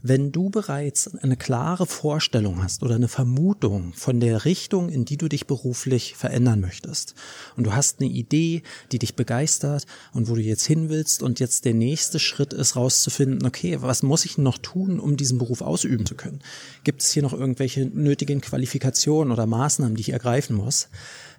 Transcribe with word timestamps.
Wenn 0.00 0.30
du 0.30 0.48
bereits 0.48 1.12
eine 1.24 1.36
klare 1.36 1.84
Vorstellung 1.84 2.62
hast 2.62 2.84
oder 2.84 2.94
eine 2.94 3.08
Vermutung 3.08 3.94
von 3.94 4.20
der 4.20 4.44
Richtung, 4.44 4.90
in 4.90 5.04
die 5.04 5.16
du 5.16 5.26
dich 5.26 5.48
beruflich 5.48 6.14
verändern 6.14 6.60
möchtest 6.60 7.16
und 7.56 7.64
du 7.64 7.72
hast 7.72 7.98
eine 7.98 8.08
Idee, 8.08 8.62
die 8.92 9.00
dich 9.00 9.16
begeistert 9.16 9.86
und 10.12 10.28
wo 10.28 10.36
du 10.36 10.40
jetzt 10.40 10.64
hin 10.64 10.88
willst 10.88 11.20
und 11.20 11.40
jetzt 11.40 11.64
der 11.64 11.74
nächste 11.74 12.20
Schritt 12.20 12.52
ist 12.52 12.76
rauszufinden, 12.76 13.44
okay, 13.44 13.82
was 13.82 14.04
muss 14.04 14.24
ich 14.24 14.38
noch 14.38 14.58
tun, 14.58 15.00
um 15.00 15.16
diesen 15.16 15.38
Beruf 15.38 15.62
ausüben 15.62 16.06
zu 16.06 16.14
können? 16.14 16.42
Gibt 16.84 17.02
es 17.02 17.10
hier 17.10 17.24
noch 17.24 17.32
irgendwelche 17.32 17.86
nötigen 17.86 18.40
Qualifikationen 18.40 19.32
oder 19.32 19.46
Maßnahmen, 19.46 19.96
die 19.96 20.02
ich 20.02 20.12
ergreifen 20.12 20.54
muss? 20.54 20.90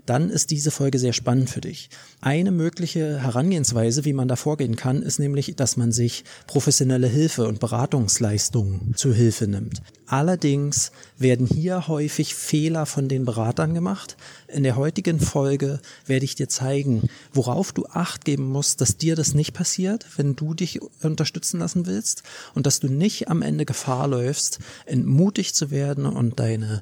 Dann 0.05 0.29
ist 0.29 0.51
diese 0.51 0.71
Folge 0.71 0.99
sehr 0.99 1.13
spannend 1.13 1.49
für 1.49 1.61
dich. 1.61 1.89
Eine 2.21 2.51
mögliche 2.51 3.21
Herangehensweise, 3.21 4.05
wie 4.05 4.13
man 4.13 4.27
da 4.27 4.35
vorgehen 4.35 4.75
kann, 4.75 5.01
ist 5.01 5.19
nämlich, 5.19 5.55
dass 5.55 5.77
man 5.77 5.91
sich 5.91 6.23
professionelle 6.47 7.07
Hilfe 7.07 7.47
und 7.47 7.59
Beratungsleistungen 7.59 8.93
zu 8.95 9.13
Hilfe 9.13 9.47
nimmt. 9.47 9.81
Allerdings 10.07 10.91
werden 11.19 11.45
hier 11.45 11.87
häufig 11.87 12.33
Fehler 12.33 12.87
von 12.87 13.07
den 13.07 13.25
Beratern 13.25 13.75
gemacht. 13.75 14.17
In 14.47 14.63
der 14.63 14.75
heutigen 14.75 15.19
Folge 15.19 15.79
werde 16.07 16.25
ich 16.25 16.33
dir 16.33 16.49
zeigen, 16.49 17.03
worauf 17.31 17.71
du 17.71 17.85
Acht 17.85 18.25
geben 18.25 18.45
musst, 18.49 18.81
dass 18.81 18.97
dir 18.97 19.15
das 19.15 19.35
nicht 19.35 19.53
passiert, 19.53 20.07
wenn 20.17 20.35
du 20.35 20.55
dich 20.55 20.79
unterstützen 21.03 21.59
lassen 21.59 21.85
willst 21.85 22.23
und 22.55 22.65
dass 22.65 22.79
du 22.79 22.87
nicht 22.87 23.27
am 23.27 23.43
Ende 23.43 23.65
Gefahr 23.65 24.07
läufst, 24.07 24.59
entmutigt 24.87 25.55
zu 25.55 25.69
werden 25.69 26.07
und 26.07 26.39
deine 26.39 26.81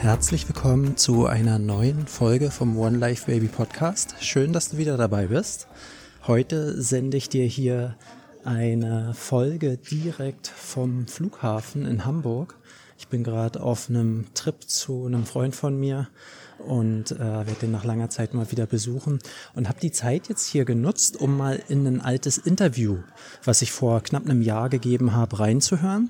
Herzlich 0.00 0.48
willkommen 0.48 0.96
zu 0.96 1.26
einer 1.26 1.58
neuen 1.58 2.06
Folge 2.06 2.50
vom 2.50 2.78
One 2.78 2.96
Life 2.96 3.26
Baby 3.26 3.48
Podcast. 3.48 4.14
Schön, 4.20 4.54
dass 4.54 4.70
du 4.70 4.78
wieder 4.78 4.96
dabei 4.96 5.26
bist. 5.26 5.68
Heute 6.26 6.80
sende 6.80 7.18
ich 7.18 7.28
dir 7.28 7.44
hier 7.44 7.98
eine 8.42 9.12
Folge 9.12 9.76
direkt 9.76 10.46
vom 10.46 11.06
Flughafen 11.06 11.84
in 11.84 12.06
Hamburg. 12.06 12.56
Ich 12.98 13.08
bin 13.08 13.22
gerade 13.22 13.62
auf 13.62 13.90
einem 13.90 14.24
Trip 14.32 14.62
zu 14.66 15.04
einem 15.04 15.26
Freund 15.26 15.54
von 15.54 15.78
mir 15.78 16.08
und 16.66 17.12
äh, 17.12 17.18
werde 17.18 17.52
den 17.60 17.70
nach 17.70 17.84
langer 17.84 18.08
Zeit 18.08 18.32
mal 18.32 18.50
wieder 18.50 18.66
besuchen 18.66 19.18
und 19.54 19.68
habe 19.68 19.80
die 19.80 19.92
Zeit 19.92 20.28
jetzt 20.28 20.46
hier 20.46 20.64
genutzt, 20.64 21.18
um 21.18 21.36
mal 21.36 21.62
in 21.68 21.86
ein 21.86 22.00
altes 22.00 22.38
Interview, 22.38 22.98
was 23.44 23.60
ich 23.60 23.70
vor 23.70 24.02
knapp 24.02 24.24
einem 24.24 24.40
Jahr 24.40 24.70
gegeben 24.70 25.14
habe, 25.14 25.40
reinzuhören 25.40 26.08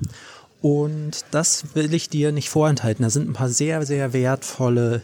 und 0.63 1.25
das 1.31 1.75
will 1.75 1.93
ich 1.95 2.09
dir 2.09 2.33
nicht 2.33 2.51
vorenthalten. 2.51 3.03
Da 3.03 3.11
sind 3.11 3.29
ein 3.29 3.35
paar 3.35 3.49
sehr, 3.49 3.87
sehr 3.87 4.13
wertvolle 4.13 5.03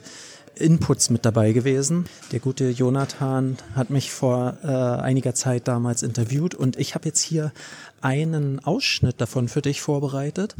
Inputs 0.54 1.10
mit 1.10 1.24
dabei 1.24 1.52
gewesen. 1.52 2.06
Der 2.32 2.40
gute 2.40 2.70
Jonathan 2.70 3.56
hat 3.74 3.90
mich 3.90 4.10
vor 4.10 4.56
äh, 4.62 4.66
einiger 4.66 5.34
Zeit 5.34 5.68
damals 5.68 6.02
interviewt 6.02 6.54
und 6.54 6.78
ich 6.78 6.94
habe 6.94 7.06
jetzt 7.06 7.20
hier 7.20 7.52
einen 8.00 8.64
Ausschnitt 8.64 9.20
davon 9.20 9.48
für 9.48 9.62
dich 9.62 9.80
vorbereitet. 9.80 10.54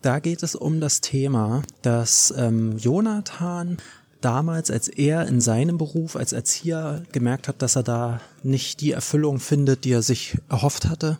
Da 0.00 0.18
geht 0.18 0.42
es 0.42 0.54
um 0.54 0.80
das 0.80 1.00
Thema, 1.00 1.62
dass 1.82 2.32
ähm, 2.36 2.76
Jonathan 2.78 3.78
damals, 4.20 4.70
als 4.70 4.88
er 4.88 5.26
in 5.26 5.40
seinem 5.40 5.78
Beruf 5.78 6.16
als 6.16 6.32
Erzieher 6.32 7.02
gemerkt 7.12 7.48
hat, 7.48 7.62
dass 7.62 7.76
er 7.76 7.82
da 7.82 8.20
nicht 8.42 8.80
die 8.80 8.92
Erfüllung 8.92 9.40
findet, 9.40 9.84
die 9.84 9.92
er 9.92 10.02
sich 10.02 10.38
erhofft 10.48 10.88
hatte, 10.88 11.18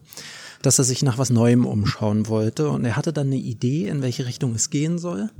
dass 0.63 0.79
er 0.79 0.85
sich 0.85 1.03
nach 1.03 1.19
was 1.19 1.31
Neuem 1.31 1.67
umschauen 1.67 2.29
wollte. 2.29 2.71
Und 2.71 2.85
er 2.85 2.97
hatte 2.97 3.13
dann 3.13 3.29
eine 3.29 3.37
Idee, 3.37 3.89
in 3.89 4.03
welche 4.03 4.27
Richtung 4.27 4.55
es 4.55 4.71
gehen 4.71 4.99
soll. 4.99 5.31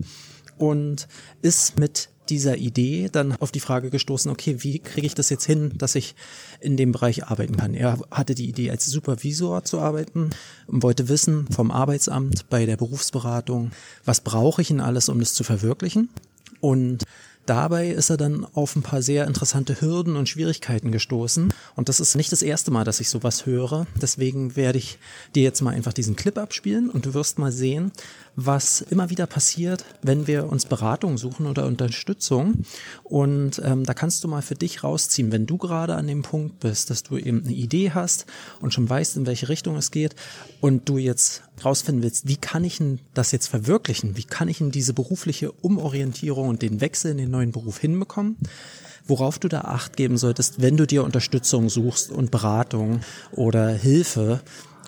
Und 0.59 1.09
ist 1.41 1.79
mit 1.79 2.11
dieser 2.29 2.57
Idee 2.57 3.09
dann 3.11 3.33
auf 3.41 3.51
die 3.51 3.61
Frage 3.61 3.91
gestoßen, 3.91 4.31
okay, 4.31 4.57
wie 4.61 4.79
kriege 4.79 5.07
ich 5.07 5.15
das 5.15 5.29
jetzt 5.29 5.45
hin, 5.45 5.73
dass 5.77 5.95
ich 5.95 6.15
in 6.61 6.77
dem 6.77 6.93
Bereich 6.93 7.27
arbeiten 7.27 7.57
kann? 7.57 7.75
Er 7.75 7.99
hatte 8.11 8.35
die 8.35 8.49
Idee, 8.49 8.71
als 8.71 8.87
Supervisor 8.87 9.65
zu 9.65 9.81
arbeiten 9.81 10.31
und 10.67 10.83
wollte 10.83 11.09
wissen 11.09 11.47
vom 11.51 11.71
Arbeitsamt 11.71 12.49
bei 12.49 12.65
der 12.65 12.77
Berufsberatung, 12.77 13.73
was 14.05 14.21
brauche 14.21 14.63
ich 14.63 14.69
denn 14.69 14.81
alles, 14.81 15.09
um 15.09 15.19
das 15.19 15.35
zu 15.35 15.45
verwirklichen? 15.45 16.09
Und 16.61 17.05
Dabei 17.47 17.89
ist 17.91 18.11
er 18.11 18.17
dann 18.17 18.47
auf 18.55 18.77
ein 18.77 18.83
paar 18.83 19.03
sehr 19.03 19.27
interessante 19.27 19.81
Hürden 19.81 20.17
und 20.17 20.29
Schwierigkeiten 20.29 20.93
gestoßen. 20.93 21.53
Und 21.75 21.89
das 21.89 21.99
ist 21.99 22.15
nicht 22.15 22.31
das 22.31 22.43
erste 22.43 22.71
Mal, 22.71 22.85
dass 22.85 23.01
ich 23.01 23.09
sowas 23.09 23.47
höre. 23.47 23.87
Deswegen 24.01 24.55
werde 24.55 24.79
ich 24.79 24.99
dir 25.35 25.43
jetzt 25.43 25.61
mal 25.61 25.75
einfach 25.75 25.93
diesen 25.93 26.15
Clip 26.15 26.39
abspielen 26.39 26.89
und 26.89 27.05
du 27.07 27.15
wirst 27.15 27.39
mal 27.39 27.51
sehen, 27.51 27.91
was 28.37 28.81
immer 28.81 29.11
wieder 29.11 29.27
passiert, 29.27 29.85
wenn 30.03 30.27
wir 30.27 30.51
uns 30.51 30.65
Beratung 30.65 31.19
suchen 31.19 31.47
oder 31.47 31.67
Unterstützung. 31.67 32.65
Und 33.05 33.61
ähm, 33.65 33.85
da 33.85 33.95
kannst 33.95 34.25
du 34.25 34.29
mal 34.29 34.43
für 34.43 34.55
dich 34.55 34.83
rausziehen, 34.85 35.33
wenn 35.33 35.47
du 35.47 35.59
gerade 35.59 35.95
an 35.95 36.07
dem 36.07 36.23
Punkt 36.23 36.61
bist, 36.61 36.91
dass 36.91 37.03
du 37.03 37.19
eben 37.19 37.43
eine 37.45 37.53
Idee 37.53 37.91
hast 37.91 38.27
und 38.61 38.73
schon 38.73 38.89
weißt, 38.89 39.17
in 39.17 39.27
welche 39.27 39.49
Richtung 39.49 39.77
es 39.77 39.91
geht 39.91 40.15
und 40.61 40.89
du 40.89 40.99
jetzt 40.99 41.43
rausfinden 41.65 42.03
willst, 42.03 42.27
wie 42.27 42.37
kann 42.37 42.65
ich 42.65 42.79
denn 42.79 43.01
das 43.15 43.33
jetzt 43.33 43.49
verwirklichen? 43.49 44.17
Wie 44.17 44.25
kann 44.25 44.49
ich 44.49 44.59
denn 44.59 44.71
diese 44.71 44.95
berufliche 44.95 45.53
Umorientierung 45.53 46.49
und 46.49 46.63
den 46.63 46.81
Wechsel 46.81 47.13
in 47.13 47.19
den 47.19 47.31
neuen 47.31 47.53
Beruf 47.53 47.79
hinbekommen? 47.79 48.37
worauf 49.07 49.39
du 49.39 49.49
da 49.49 49.63
Acht 49.63 49.97
geben 49.97 50.17
solltest, 50.17 50.63
wenn 50.63 50.77
du 50.77 50.87
dir 50.87 51.05
Unterstützung 51.05 51.69
suchst 51.69 52.11
und 52.11 52.31
Beratung 52.31 53.01
oder 53.33 53.71
Hilfe, 53.71 54.41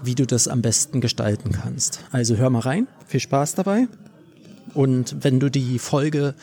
wie 0.06 0.14
du 0.14 0.26
das 0.26 0.48
am 0.48 0.62
besten 0.62 1.00
gestalten 1.00 1.52
kannst. 1.52 2.00
Also 2.10 2.36
hör 2.36 2.50
mal 2.50 2.60
rein, 2.60 2.86
viel 3.06 3.20
Spaß 3.20 3.54
dabei. 3.54 3.88
Und 4.74 5.16
wenn 5.22 5.40
du 5.40 5.50
die 5.50 5.78
Folge 5.78 6.34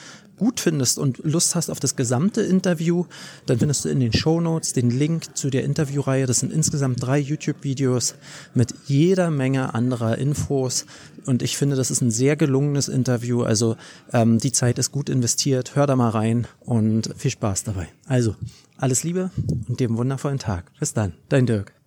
gut 0.41 0.59
findest 0.59 0.97
und 0.97 1.19
Lust 1.19 1.53
hast 1.53 1.69
auf 1.69 1.79
das 1.79 1.95
gesamte 1.95 2.41
Interview, 2.41 3.05
dann 3.45 3.59
findest 3.59 3.85
du 3.85 3.89
in 3.89 3.99
den 3.99 4.11
Show 4.11 4.41
Notes 4.41 4.73
den 4.73 4.89
Link 4.89 5.37
zu 5.37 5.51
der 5.51 5.63
Interviewreihe. 5.63 6.25
Das 6.25 6.39
sind 6.39 6.51
insgesamt 6.51 7.03
drei 7.03 7.19
YouTube-Videos 7.19 8.15
mit 8.55 8.73
jeder 8.87 9.29
Menge 9.29 9.75
anderer 9.75 10.17
Infos. 10.17 10.87
Und 11.27 11.43
ich 11.43 11.57
finde, 11.57 11.75
das 11.75 11.91
ist 11.91 12.01
ein 12.01 12.09
sehr 12.09 12.37
gelungenes 12.37 12.87
Interview. 12.87 13.43
Also 13.43 13.75
ähm, 14.13 14.39
die 14.39 14.51
Zeit 14.51 14.79
ist 14.79 14.91
gut 14.91 15.09
investiert. 15.09 15.75
Hör 15.75 15.85
da 15.85 15.95
mal 15.95 16.09
rein 16.09 16.47
und 16.61 17.13
viel 17.15 17.29
Spaß 17.29 17.63
dabei. 17.65 17.89
Also 18.07 18.35
alles 18.77 19.03
Liebe 19.03 19.29
und 19.67 19.79
dir 19.79 19.89
einen 19.89 19.97
wundervollen 19.97 20.39
Tag. 20.39 20.71
Bis 20.79 20.93
dann, 20.93 21.13
dein 21.29 21.45
Dirk. 21.45 21.80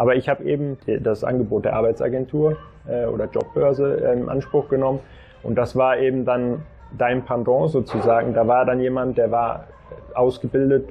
Aber 0.00 0.16
ich 0.16 0.30
habe 0.30 0.44
eben 0.44 0.78
das 1.02 1.24
Angebot 1.24 1.66
der 1.66 1.76
Arbeitsagentur 1.76 2.56
äh, 2.88 3.04
oder 3.04 3.26
Jobbörse 3.26 4.02
äh, 4.02 4.14
in 4.14 4.30
Anspruch 4.30 4.70
genommen 4.70 5.00
und 5.42 5.56
das 5.56 5.76
war 5.76 5.98
eben 5.98 6.24
dann 6.24 6.62
dein 6.96 7.22
Pendant 7.26 7.70
sozusagen. 7.70 8.32
Da 8.32 8.48
war 8.48 8.64
dann 8.64 8.80
jemand, 8.80 9.18
der 9.18 9.30
war 9.30 9.66
ausgebildet, 10.14 10.88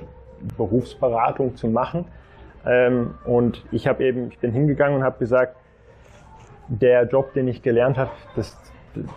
Berufsberatung 0.57 1.55
zu 1.55 1.69
machen. 1.69 2.05
Ähm, 2.67 3.15
und 3.25 3.65
ich 3.71 3.87
habe 3.87 4.03
eben, 4.03 4.27
ich 4.29 4.37
bin 4.37 4.51
hingegangen 4.51 4.99
und 4.99 5.03
habe 5.03 5.17
gesagt, 5.17 5.55
der 6.67 7.07
Job, 7.07 7.33
den 7.33 7.47
ich 7.47 7.63
gelernt 7.63 7.97
habe, 7.97 8.11
das, 8.35 8.55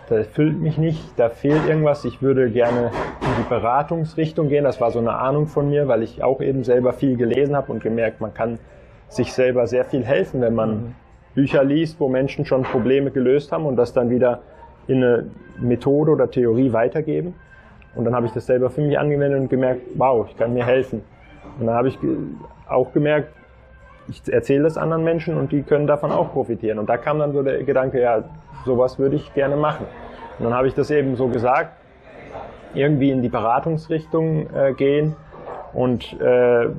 das 0.09 0.25
füllt 0.25 0.59
mich 0.59 0.79
nicht, 0.79 1.03
da 1.17 1.29
fehlt 1.29 1.67
irgendwas. 1.67 2.03
Ich 2.03 2.19
würde 2.19 2.49
gerne 2.49 2.89
in 3.21 3.43
die 3.43 3.47
Beratungsrichtung 3.47 4.49
gehen. 4.49 4.63
Das 4.63 4.81
war 4.81 4.89
so 4.89 4.97
eine 4.97 5.13
Ahnung 5.13 5.45
von 5.45 5.69
mir, 5.69 5.87
weil 5.87 6.01
ich 6.01 6.23
auch 6.23 6.41
eben 6.41 6.63
selber 6.63 6.93
viel 6.93 7.15
gelesen 7.15 7.55
habe 7.55 7.71
und 7.71 7.83
gemerkt, 7.83 8.21
man 8.21 8.33
kann 8.33 8.57
sich 9.15 9.33
selber 9.33 9.67
sehr 9.67 9.85
viel 9.85 10.03
helfen, 10.03 10.41
wenn 10.41 10.55
man 10.55 10.69
mhm. 10.69 10.95
Bücher 11.35 11.63
liest, 11.63 11.99
wo 11.99 12.09
Menschen 12.09 12.45
schon 12.45 12.63
Probleme 12.63 13.11
gelöst 13.11 13.51
haben 13.51 13.65
und 13.65 13.75
das 13.75 13.93
dann 13.93 14.09
wieder 14.09 14.41
in 14.87 15.03
eine 15.03 15.29
Methode 15.59 16.11
oder 16.11 16.29
Theorie 16.29 16.73
weitergeben. 16.73 17.33
Und 17.95 18.05
dann 18.05 18.15
habe 18.15 18.25
ich 18.25 18.31
das 18.31 18.45
selber 18.45 18.69
für 18.69 18.81
mich 18.81 18.97
angewendet 18.97 19.39
und 19.39 19.49
gemerkt, 19.49 19.81
wow, 19.95 20.27
ich 20.29 20.37
kann 20.37 20.53
mir 20.53 20.65
helfen. 20.65 21.01
Und 21.59 21.67
dann 21.67 21.75
habe 21.75 21.87
ich 21.87 21.97
auch 22.67 22.91
gemerkt, 22.91 23.29
ich 24.09 24.21
erzähle 24.31 24.63
das 24.63 24.77
anderen 24.77 25.03
Menschen 25.03 25.37
und 25.37 25.51
die 25.51 25.61
können 25.61 25.87
davon 25.87 26.11
auch 26.11 26.33
profitieren. 26.33 26.79
Und 26.79 26.89
da 26.89 26.97
kam 26.97 27.19
dann 27.19 27.31
so 27.31 27.41
der 27.41 27.63
Gedanke, 27.63 28.01
ja, 28.01 28.23
sowas 28.65 28.99
würde 28.99 29.15
ich 29.15 29.33
gerne 29.33 29.55
machen. 29.55 29.85
Und 30.39 30.45
dann 30.45 30.53
habe 30.53 30.67
ich 30.67 30.73
das 30.73 30.91
eben 30.91 31.15
so 31.15 31.27
gesagt, 31.27 31.71
irgendwie 32.73 33.11
in 33.11 33.21
die 33.21 33.29
Beratungsrichtung 33.29 34.47
äh, 34.53 34.73
gehen 34.73 35.15
und 35.73 36.19
äh, 36.19 36.69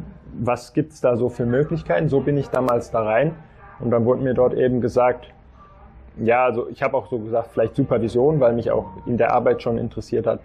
was 0.41 0.73
gibt's 0.73 1.01
da 1.01 1.17
so 1.17 1.29
für 1.29 1.47
Möglichkeiten? 1.47 2.09
So 2.09 2.21
bin 2.21 2.37
ich 2.37 2.49
damals 2.49 2.91
da 2.91 3.03
rein 3.03 3.35
und 3.81 3.91
dann 3.91 4.05
wurde 4.05 4.23
mir 4.23 4.35
dort 4.35 4.55
eben 4.55 4.81
gesagt, 4.81 5.29
ja, 6.17 6.45
also 6.45 6.69
ich 6.69 6.83
habe 6.83 6.97
auch 6.97 7.09
so 7.09 7.19
gesagt, 7.19 7.51
vielleicht 7.53 7.75
Supervision, 7.75 8.41
weil 8.41 8.53
mich 8.53 8.71
auch 8.71 8.87
in 9.07 9.17
der 9.17 9.33
Arbeit 9.33 9.63
schon 9.63 9.79
interessiert 9.79 10.27
hat, 10.27 10.41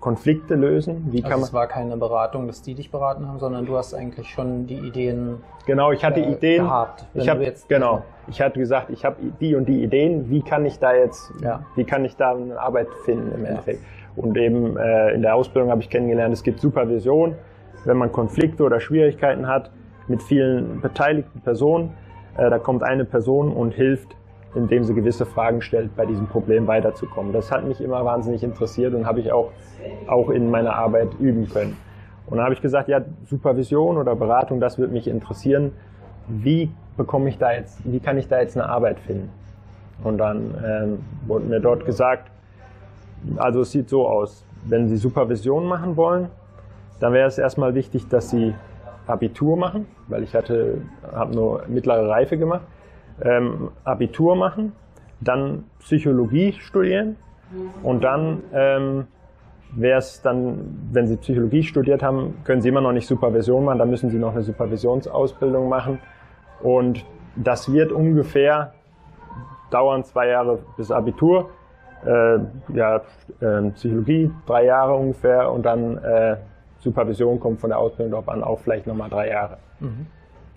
Konflikte 0.00 0.54
lösen. 0.54 1.06
Wie 1.10 1.18
also 1.18 1.30
kann 1.30 1.40
man, 1.40 1.48
es 1.48 1.54
war 1.54 1.66
keine 1.66 1.96
Beratung, 1.96 2.46
dass 2.46 2.62
die 2.62 2.74
dich 2.74 2.90
beraten 2.90 3.26
haben, 3.26 3.38
sondern 3.38 3.64
du 3.64 3.76
hast 3.76 3.94
eigentlich 3.94 4.28
schon 4.28 4.66
die 4.66 4.76
Ideen 4.76 5.38
Genau, 5.66 5.92
ich 5.92 6.04
hatte 6.04 6.20
äh, 6.20 6.32
Ideen 6.32 6.64
gehabt. 6.64 7.06
Ich 7.14 7.28
habe 7.28 7.42
jetzt 7.42 7.68
genau, 7.68 8.02
ich 8.26 8.40
hatte 8.40 8.58
gesagt, 8.58 8.90
ich 8.90 9.04
habe 9.04 9.16
die 9.40 9.54
und 9.54 9.66
die 9.66 9.82
Ideen. 9.82 10.28
Wie 10.28 10.42
kann 10.42 10.66
ich 10.66 10.78
da 10.78 10.94
jetzt, 10.94 11.32
ja. 11.42 11.64
wie 11.74 11.84
kann 11.84 12.04
ich 12.04 12.16
da 12.16 12.32
eine 12.32 12.60
Arbeit 12.60 12.88
finden 13.04 13.32
im 13.32 13.46
Endeffekt? 13.46 13.80
Ja. 13.82 14.22
Und 14.22 14.36
eben 14.36 14.76
äh, 14.76 15.12
in 15.12 15.22
der 15.22 15.34
Ausbildung 15.34 15.70
habe 15.70 15.80
ich 15.80 15.90
kennengelernt, 15.90 16.34
es 16.34 16.42
gibt 16.42 16.60
Supervision, 16.60 17.34
wenn 17.86 17.96
man 17.96 18.12
Konflikte 18.12 18.62
oder 18.62 18.80
Schwierigkeiten 18.80 19.46
hat 19.46 19.70
mit 20.08 20.22
vielen 20.22 20.80
beteiligten 20.80 21.40
Personen. 21.40 21.90
Äh, 22.36 22.50
da 22.50 22.58
kommt 22.58 22.82
eine 22.82 23.04
Person 23.04 23.52
und 23.52 23.72
hilft 23.72 24.16
indem 24.54 24.84
sie 24.84 24.94
gewisse 24.94 25.26
Fragen 25.26 25.60
stellt, 25.62 25.96
bei 25.96 26.06
diesem 26.06 26.26
Problem 26.26 26.66
weiterzukommen. 26.66 27.32
Das 27.32 27.50
hat 27.50 27.66
mich 27.66 27.80
immer 27.80 28.04
wahnsinnig 28.04 28.42
interessiert 28.42 28.94
und 28.94 29.06
habe 29.06 29.20
ich 29.20 29.32
auch, 29.32 29.50
auch 30.06 30.30
in 30.30 30.50
meiner 30.50 30.74
Arbeit 30.74 31.08
üben 31.18 31.48
können. 31.48 31.76
Und 32.26 32.36
dann 32.36 32.44
habe 32.44 32.54
ich 32.54 32.62
gesagt, 32.62 32.88
ja, 32.88 33.00
Supervision 33.24 33.98
oder 33.98 34.14
Beratung, 34.14 34.60
das 34.60 34.78
würde 34.78 34.92
mich 34.92 35.08
interessieren. 35.08 35.72
Wie 36.28 36.70
bekomme 36.96 37.28
ich 37.28 37.38
da 37.38 37.52
jetzt, 37.52 37.80
wie 37.84 38.00
kann 38.00 38.16
ich 38.16 38.28
da 38.28 38.40
jetzt 38.40 38.56
eine 38.56 38.68
Arbeit 38.68 38.98
finden? 39.00 39.30
Und 40.02 40.18
dann 40.18 40.54
ähm, 40.64 40.98
wurde 41.26 41.44
mir 41.46 41.60
dort 41.60 41.84
gesagt, 41.84 42.30
also 43.36 43.60
es 43.60 43.72
sieht 43.72 43.88
so 43.88 44.08
aus, 44.08 44.44
wenn 44.64 44.88
Sie 44.88 44.96
Supervision 44.96 45.66
machen 45.66 45.96
wollen, 45.96 46.28
dann 47.00 47.12
wäre 47.12 47.28
es 47.28 47.38
erstmal 47.38 47.74
wichtig, 47.74 48.08
dass 48.08 48.30
Sie 48.30 48.54
Abitur 49.06 49.56
machen, 49.56 49.86
weil 50.08 50.22
ich 50.22 50.34
hatte, 50.34 50.82
habe 51.12 51.34
nur 51.34 51.64
mittlere 51.68 52.08
Reife 52.08 52.38
gemacht. 52.38 52.62
Ähm, 53.22 53.70
Abitur 53.84 54.34
machen, 54.34 54.72
dann 55.20 55.64
Psychologie 55.78 56.52
studieren 56.52 57.16
und 57.82 58.02
dann 58.02 58.42
ähm, 58.52 59.06
wäre 59.76 59.98
es 59.98 60.22
dann, 60.22 60.88
wenn 60.92 61.06
Sie 61.06 61.16
Psychologie 61.16 61.62
studiert 61.62 62.02
haben, 62.02 62.38
können 62.44 62.62
Sie 62.62 62.68
immer 62.68 62.80
noch 62.80 62.92
nicht 62.92 63.06
Supervision 63.06 63.64
machen, 63.64 63.78
dann 63.78 63.90
müssen 63.90 64.10
Sie 64.10 64.18
noch 64.18 64.32
eine 64.32 64.42
Supervisionsausbildung 64.42 65.68
machen. 65.68 65.98
Und 66.62 67.04
das 67.36 67.72
wird 67.72 67.92
ungefähr 67.92 68.74
dauern 69.70 70.04
zwei 70.04 70.28
Jahre 70.28 70.60
bis 70.76 70.90
Abitur, 70.90 71.50
äh, 72.04 72.38
ja, 72.74 73.02
äh, 73.40 73.70
Psychologie 73.74 74.30
drei 74.46 74.66
Jahre 74.66 74.94
ungefähr 74.94 75.50
und 75.50 75.64
dann 75.64 75.98
äh, 75.98 76.36
Supervision 76.84 77.40
kommt 77.40 77.60
von 77.60 77.70
der 77.70 77.78
Ausbildung 77.78 78.12
drauf 78.12 78.28
an, 78.28 78.44
auch 78.44 78.60
vielleicht 78.60 78.86
nochmal 78.86 79.10
drei 79.10 79.30
Jahre. 79.30 79.56
Mhm. 79.80 80.06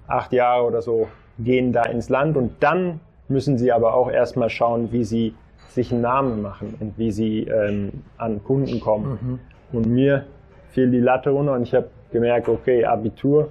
Acht 0.08 0.34
Jahre 0.34 0.66
oder 0.66 0.82
so 0.82 1.08
gehen 1.40 1.72
da 1.72 1.84
ins 1.84 2.10
Land 2.10 2.38
und 2.38 2.52
dann 2.60 3.00
müssen 3.30 3.58
sie 3.58 3.72
aber 3.72 3.94
auch 3.94 4.12
erstmal 4.12 4.50
schauen, 4.50 4.92
wie 4.92 5.04
sie 5.04 5.34
sich 5.70 5.92
einen 5.92 6.02
Namen 6.02 6.42
machen 6.42 6.76
und 6.80 6.98
wie 6.98 7.12
sie 7.12 7.44
ähm, 7.44 8.04
an 8.18 8.44
Kunden 8.44 8.80
kommen. 8.80 9.20
Mhm. 9.22 9.40
Und 9.78 9.88
mir 9.88 10.26
fiel 10.70 10.92
die 10.92 11.00
Latte 11.00 11.30
runter 11.30 11.54
und 11.54 11.64
ich 11.64 11.74
habe 11.74 11.90
gemerkt, 12.12 12.50
okay, 12.50 12.86
Abitur, 12.86 13.50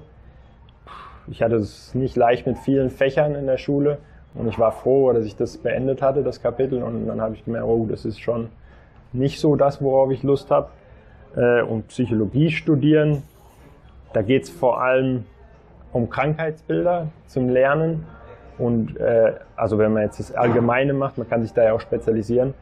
ich 1.29 1.43
hatte 1.43 1.56
es 1.56 1.94
nicht 1.94 2.17
leicht 2.17 2.46
mit 2.46 2.58
vielen 2.58 2.90
Fächern 2.90 3.34
in 3.34 3.46
der 3.46 3.58
Schule 3.58 3.99
und 4.34 4.49
ich 4.49 4.58
war 4.58 4.72
froh, 4.72 5.12
dass 5.12 5.25
ich 5.25 5.37
das 5.37 5.56
beendet 5.56 6.02
hatte, 6.02 6.22
das 6.22 6.43
Kapitel. 6.43 6.82
Und 6.82 7.06
dann 7.06 7.20
habe 7.20 7.34
ich 7.34 7.44
gemerkt, 7.44 7.67
oh, 7.67 7.87
das 7.88 8.05
ist 8.05 8.20
schon 8.20 8.49
nicht 9.12 9.40
so 9.40 9.56
das, 9.56 9.82
worauf 9.82 10.11
ich 10.11 10.22
Lust 10.22 10.50
habe. 10.50 10.69
Äh, 11.34 11.62
und 11.62 11.88
Psychologie 11.88 12.50
studieren, 12.50 13.23
da 14.12 14.23
geht 14.23 14.44
es 14.44 14.50
vor 14.50 14.82
allem 14.82 15.25
um 15.93 16.08
Krankheitsbilder 16.08 17.08
zum 17.26 17.49
Lernen. 17.49 18.06
Und 18.58 18.96
äh, 18.99 19.34
also 19.56 19.78
wenn 19.78 19.93
man 19.93 20.05
jetzt 20.05 20.19
das 20.19 20.34
Allgemeine 20.34 20.93
macht, 20.94 21.19
man 21.19 21.28
kann 21.28 21.43
sich 21.43 21.52
da 21.52 21.64
ja 21.64 21.73
auch 21.73 21.81
spezialisieren. 21.81 22.55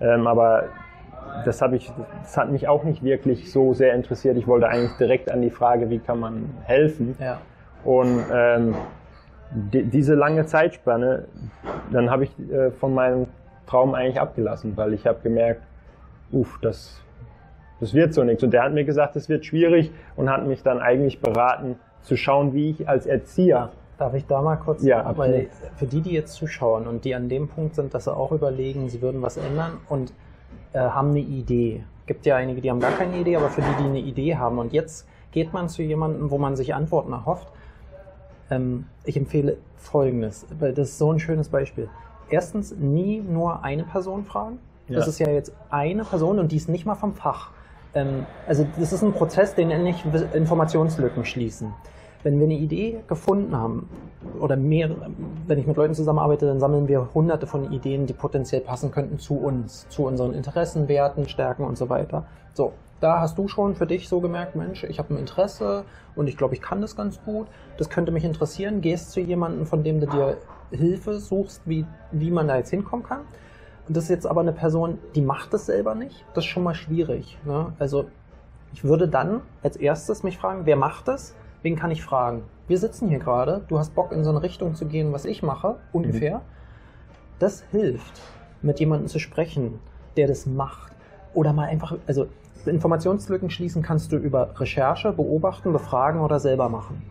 Ähm, 0.00 0.26
aber 0.26 0.64
das, 1.44 1.62
ich, 1.72 1.90
das 2.22 2.36
hat 2.36 2.50
mich 2.50 2.68
auch 2.68 2.84
nicht 2.84 3.02
wirklich 3.02 3.50
so 3.52 3.74
sehr 3.74 3.94
interessiert. 3.94 4.36
Ich 4.36 4.46
wollte 4.46 4.68
eigentlich 4.68 4.96
direkt 4.98 5.30
an 5.30 5.42
die 5.42 5.50
Frage, 5.50 5.90
wie 5.90 5.98
kann 5.98 6.20
man 6.20 6.50
helfen. 6.64 7.16
Ja. 7.20 7.38
Und 7.84 8.24
ähm, 8.32 8.74
die, 9.50 9.84
diese 9.84 10.14
lange 10.14 10.46
Zeitspanne, 10.46 11.24
dann 11.90 12.10
habe 12.10 12.24
ich 12.24 12.50
äh, 12.50 12.70
von 12.70 12.94
meinem 12.94 13.26
Traum 13.66 13.94
eigentlich 13.94 14.20
abgelassen, 14.20 14.76
weil 14.76 14.92
ich 14.92 15.06
habe 15.06 15.20
gemerkt, 15.22 15.62
uff, 16.32 16.58
das, 16.60 17.00
das 17.80 17.94
wird 17.94 18.14
so 18.14 18.24
nichts. 18.24 18.42
Und 18.42 18.52
der 18.52 18.64
hat 18.64 18.72
mir 18.72 18.84
gesagt, 18.84 19.16
es 19.16 19.28
wird 19.28 19.44
schwierig 19.44 19.90
und 20.16 20.30
hat 20.30 20.46
mich 20.46 20.62
dann 20.62 20.80
eigentlich 20.80 21.20
beraten, 21.20 21.76
zu 22.02 22.16
schauen, 22.16 22.54
wie 22.54 22.70
ich 22.70 22.88
als 22.88 23.06
Erzieher. 23.06 23.70
Darf 23.98 24.14
ich 24.14 24.26
da 24.26 24.40
mal 24.40 24.56
kurz? 24.56 24.82
Ja, 24.82 25.16
weil 25.16 25.48
für 25.76 25.86
die, 25.86 26.00
die 26.00 26.12
jetzt 26.12 26.34
zuschauen 26.34 26.86
und 26.86 27.04
die 27.04 27.14
an 27.14 27.28
dem 27.28 27.48
Punkt 27.48 27.74
sind, 27.74 27.92
dass 27.94 28.04
sie 28.04 28.16
auch 28.16 28.32
überlegen, 28.32 28.88
sie 28.88 29.02
würden 29.02 29.20
was 29.22 29.36
ändern 29.36 29.72
und 29.88 30.12
äh, 30.72 30.78
haben 30.78 31.10
eine 31.10 31.20
Idee. 31.20 31.82
Gibt 32.06 32.24
ja 32.24 32.36
einige, 32.36 32.60
die 32.60 32.70
haben 32.70 32.80
gar 32.80 32.92
keine 32.92 33.18
Idee, 33.18 33.36
aber 33.36 33.50
für 33.50 33.60
die, 33.60 33.82
die 33.82 33.88
eine 33.88 33.98
Idee 33.98 34.36
haben 34.36 34.58
und 34.58 34.72
jetzt 34.72 35.06
geht 35.32 35.52
man 35.52 35.68
zu 35.68 35.82
jemandem, 35.82 36.30
wo 36.30 36.38
man 36.38 36.56
sich 36.56 36.74
Antworten 36.74 37.12
erhofft. 37.12 37.48
Ähm, 38.50 38.86
ich 39.04 39.16
empfehle 39.16 39.58
Folgendes, 39.76 40.46
weil 40.58 40.72
das 40.72 40.90
ist 40.90 40.98
so 40.98 41.12
ein 41.12 41.18
schönes 41.18 41.48
Beispiel. 41.48 41.88
Erstens, 42.30 42.74
nie 42.76 43.20
nur 43.20 43.64
eine 43.64 43.84
Person 43.84 44.24
fragen. 44.24 44.58
Das 44.88 45.04
ja. 45.04 45.10
ist 45.10 45.18
ja 45.18 45.30
jetzt 45.30 45.52
eine 45.70 46.04
Person 46.04 46.38
und 46.38 46.52
die 46.52 46.56
ist 46.56 46.68
nicht 46.68 46.86
mal 46.86 46.94
vom 46.94 47.14
Fach. 47.14 47.50
Ähm, 47.94 48.26
also 48.46 48.66
das 48.78 48.92
ist 48.92 49.02
ein 49.02 49.12
Prozess, 49.12 49.54
den 49.54 49.68
nenne 49.68 49.90
ich 49.90 50.04
Informationslücken 50.34 51.24
schließen. 51.24 51.72
Wenn 52.24 52.38
wir 52.38 52.46
eine 52.46 52.54
Idee 52.54 53.00
gefunden 53.06 53.56
haben 53.56 53.88
oder 54.40 54.56
mehr, 54.56 54.90
wenn 55.46 55.58
ich 55.58 55.66
mit 55.66 55.76
Leuten 55.76 55.94
zusammenarbeite, 55.94 56.46
dann 56.46 56.58
sammeln 56.58 56.88
wir 56.88 57.14
hunderte 57.14 57.46
von 57.46 57.72
Ideen, 57.72 58.06
die 58.06 58.12
potenziell 58.12 58.60
passen 58.60 58.90
könnten 58.90 59.18
zu 59.18 59.34
uns, 59.34 59.88
zu 59.88 60.04
unseren 60.04 60.34
Interessen, 60.34 60.88
Werten, 60.88 61.28
Stärken 61.28 61.64
und 61.64 61.78
so 61.78 61.88
weiter. 61.88 62.26
So, 62.54 62.72
da 63.00 63.20
hast 63.20 63.38
du 63.38 63.46
schon 63.46 63.76
für 63.76 63.86
dich 63.86 64.08
so 64.08 64.20
gemerkt, 64.20 64.56
Mensch, 64.56 64.82
ich 64.82 64.98
habe 64.98 65.14
ein 65.14 65.18
Interesse 65.18 65.84
und 66.16 66.26
ich 66.26 66.36
glaube, 66.36 66.54
ich 66.54 66.60
kann 66.60 66.80
das 66.80 66.96
ganz 66.96 67.22
gut. 67.22 67.46
Das 67.76 67.88
könnte 67.88 68.10
mich 68.10 68.24
interessieren. 68.24 68.80
Gehst 68.80 69.12
zu 69.12 69.20
jemandem, 69.20 69.66
von 69.66 69.84
dem 69.84 70.00
du 70.00 70.06
dir 70.06 70.38
Hilfe 70.72 71.20
suchst, 71.20 71.62
wie, 71.66 71.86
wie 72.10 72.32
man 72.32 72.48
da 72.48 72.56
jetzt 72.56 72.70
hinkommen 72.70 73.06
kann. 73.06 73.20
Und 73.88 73.96
das 73.96 74.04
ist 74.04 74.10
jetzt 74.10 74.26
aber 74.26 74.42
eine 74.42 74.52
Person, 74.52 74.98
die 75.14 75.22
macht 75.22 75.54
das 75.54 75.66
selber 75.66 75.94
nicht. 75.94 76.24
Das 76.34 76.44
ist 76.44 76.50
schon 76.50 76.62
mal 76.62 76.74
schwierig. 76.74 77.38
Ne? 77.44 77.72
Also 77.78 78.04
ich 78.74 78.84
würde 78.84 79.08
dann 79.08 79.40
als 79.62 79.76
erstes 79.76 80.22
mich 80.22 80.36
fragen, 80.36 80.66
wer 80.66 80.76
macht 80.76 81.08
das? 81.08 81.34
Wen 81.62 81.74
kann 81.74 81.90
ich 81.90 82.04
fragen? 82.04 82.42
Wir 82.68 82.78
sitzen 82.78 83.08
hier 83.08 83.18
gerade, 83.18 83.64
du 83.68 83.78
hast 83.78 83.94
Bock 83.94 84.12
in 84.12 84.24
so 84.24 84.30
eine 84.30 84.42
Richtung 84.42 84.74
zu 84.74 84.86
gehen, 84.86 85.12
was 85.12 85.24
ich 85.24 85.42
mache, 85.42 85.76
ungefähr. 85.92 86.38
Mhm. 86.38 86.42
Das 87.38 87.62
hilft, 87.70 88.20
mit 88.60 88.78
jemandem 88.78 89.08
zu 89.08 89.18
sprechen, 89.18 89.80
der 90.16 90.28
das 90.28 90.44
macht. 90.44 90.92
Oder 91.32 91.52
mal 91.52 91.68
einfach, 91.68 91.96
also 92.06 92.26
Informationslücken 92.66 93.48
schließen 93.48 93.82
kannst 93.82 94.12
du 94.12 94.16
über 94.16 94.60
Recherche, 94.60 95.12
beobachten, 95.12 95.72
befragen 95.72 96.20
oder 96.20 96.40
selber 96.40 96.68
machen. 96.68 97.02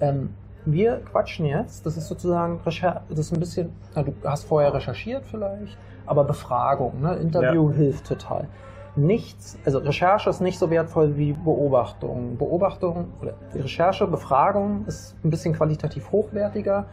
Ähm, 0.00 0.34
wir 0.64 1.00
quatschen 1.10 1.46
jetzt, 1.46 1.86
das 1.86 1.96
ist 1.96 2.06
sozusagen, 2.08 2.60
das 2.64 3.18
ist 3.18 3.32
ein 3.32 3.40
bisschen, 3.40 3.72
na, 3.94 4.02
du 4.02 4.12
hast 4.24 4.44
vorher 4.44 4.72
recherchiert 4.72 5.24
vielleicht, 5.26 5.76
aber 6.08 6.24
Befragung, 6.24 7.00
ne? 7.00 7.16
Interview 7.16 7.70
ja. 7.70 7.76
hilft 7.76 8.06
total. 8.06 8.48
Nichts, 8.96 9.58
also 9.64 9.78
Recherche 9.78 10.28
ist 10.28 10.40
nicht 10.40 10.58
so 10.58 10.70
wertvoll 10.70 11.16
wie 11.16 11.32
Beobachtung. 11.32 12.36
Beobachtung 12.36 13.08
oder 13.20 13.34
Recherche, 13.54 14.06
Befragung 14.06 14.84
ist 14.86 15.14
ein 15.24 15.30
bisschen 15.30 15.54
qualitativ 15.54 16.10
hochwertiger. 16.10 16.86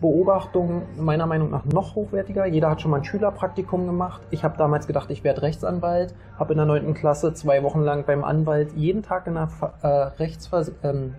Beobachtung 0.00 0.82
meiner 0.96 1.26
Meinung 1.26 1.50
nach 1.50 1.64
noch 1.64 1.94
hochwertiger. 1.94 2.46
Jeder 2.46 2.70
hat 2.70 2.82
schon 2.82 2.90
mal 2.90 2.98
ein 2.98 3.04
Schülerpraktikum 3.04 3.86
gemacht. 3.86 4.20
Ich 4.30 4.44
habe 4.44 4.56
damals 4.58 4.86
gedacht, 4.86 5.10
ich 5.10 5.24
werde 5.24 5.42
Rechtsanwalt, 5.42 6.14
habe 6.38 6.52
in 6.52 6.58
der 6.58 6.66
9. 6.66 6.94
Klasse 6.94 7.32
zwei 7.32 7.62
Wochen 7.62 7.80
lang 7.80 8.04
beim 8.04 8.22
Anwalt 8.22 8.72
jeden 8.72 9.02
Tag 9.02 9.26
in 9.26 9.36
einer, 9.36 9.48
äh, 9.82 9.86
Rechtsver 9.86 10.66
ähm, 10.82 11.14